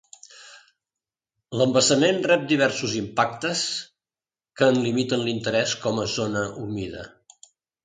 [1.59, 3.61] L'embassament rep diversos impactes
[4.61, 7.09] que en limiten l'interès com a zona humida.